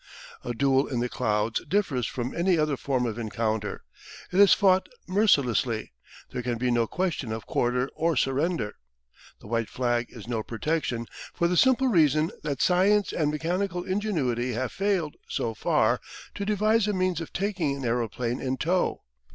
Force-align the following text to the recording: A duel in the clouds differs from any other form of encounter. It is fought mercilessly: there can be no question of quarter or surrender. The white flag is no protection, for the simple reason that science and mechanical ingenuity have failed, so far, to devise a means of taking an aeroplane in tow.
A 0.43 0.51
duel 0.55 0.87
in 0.87 0.99
the 0.99 1.07
clouds 1.07 1.63
differs 1.67 2.07
from 2.07 2.33
any 2.35 2.57
other 2.57 2.75
form 2.75 3.05
of 3.05 3.19
encounter. 3.19 3.83
It 4.31 4.39
is 4.39 4.51
fought 4.51 4.89
mercilessly: 5.07 5.91
there 6.31 6.41
can 6.41 6.57
be 6.57 6.71
no 6.71 6.87
question 6.87 7.31
of 7.31 7.45
quarter 7.45 7.87
or 7.93 8.15
surrender. 8.17 8.73
The 9.41 9.47
white 9.47 9.69
flag 9.69 10.07
is 10.09 10.27
no 10.27 10.41
protection, 10.41 11.05
for 11.35 11.47
the 11.47 11.55
simple 11.55 11.87
reason 11.87 12.31
that 12.41 12.63
science 12.63 13.13
and 13.13 13.29
mechanical 13.29 13.83
ingenuity 13.83 14.53
have 14.53 14.71
failed, 14.71 15.17
so 15.29 15.53
far, 15.53 16.01
to 16.33 16.45
devise 16.45 16.87
a 16.87 16.93
means 16.93 17.21
of 17.21 17.31
taking 17.31 17.75
an 17.77 17.85
aeroplane 17.85 18.39
in 18.41 18.57
tow. 18.57 19.03